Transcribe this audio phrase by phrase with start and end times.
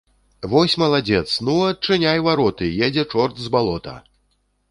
[0.53, 3.95] Вось маладзец, ну, адчыняй вароты, едзе чорт з балота.